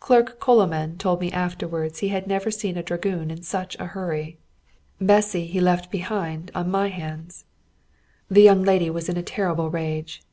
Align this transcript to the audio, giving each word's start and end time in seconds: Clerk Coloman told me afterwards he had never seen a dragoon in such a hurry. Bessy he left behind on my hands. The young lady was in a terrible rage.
Clerk 0.00 0.40
Coloman 0.40 0.98
told 0.98 1.20
me 1.20 1.30
afterwards 1.30 2.00
he 2.00 2.08
had 2.08 2.26
never 2.26 2.50
seen 2.50 2.76
a 2.76 2.82
dragoon 2.82 3.30
in 3.30 3.44
such 3.44 3.76
a 3.78 3.86
hurry. 3.86 4.36
Bessy 5.00 5.46
he 5.46 5.60
left 5.60 5.88
behind 5.92 6.50
on 6.52 6.68
my 6.68 6.88
hands. 6.88 7.44
The 8.28 8.42
young 8.42 8.64
lady 8.64 8.90
was 8.90 9.08
in 9.08 9.16
a 9.16 9.22
terrible 9.22 9.70
rage. 9.70 10.24